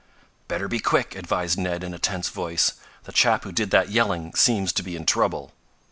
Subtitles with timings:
[0.47, 2.71] "Better be quick," advised Ned in a tense voice.
[3.03, 5.51] "The chap who did that yelling seems to be in trouble!"